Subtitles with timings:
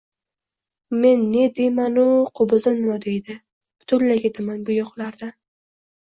[1.01, 2.05] —«Men na deymanu,
[2.39, 5.33] qo‘bizim na deydi!» Butunlay ketaman bu yoqlardan…